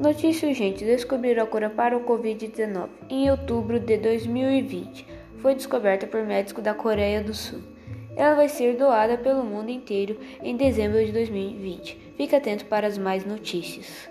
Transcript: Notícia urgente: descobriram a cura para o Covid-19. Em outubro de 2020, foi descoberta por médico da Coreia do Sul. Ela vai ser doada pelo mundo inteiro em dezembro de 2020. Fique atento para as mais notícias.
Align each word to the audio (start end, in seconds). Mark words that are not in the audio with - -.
Notícia 0.00 0.48
urgente: 0.48 0.82
descobriram 0.82 1.42
a 1.42 1.46
cura 1.46 1.68
para 1.68 1.94
o 1.94 2.00
Covid-19. 2.06 2.88
Em 3.10 3.30
outubro 3.30 3.78
de 3.78 3.98
2020, 3.98 5.06
foi 5.36 5.54
descoberta 5.54 6.06
por 6.06 6.22
médico 6.22 6.62
da 6.62 6.72
Coreia 6.72 7.22
do 7.22 7.34
Sul. 7.34 7.60
Ela 8.16 8.34
vai 8.34 8.48
ser 8.48 8.78
doada 8.78 9.18
pelo 9.18 9.44
mundo 9.44 9.68
inteiro 9.68 10.18
em 10.42 10.56
dezembro 10.56 11.04
de 11.04 11.12
2020. 11.12 12.14
Fique 12.16 12.34
atento 12.34 12.64
para 12.64 12.86
as 12.86 12.96
mais 12.96 13.26
notícias. 13.26 14.08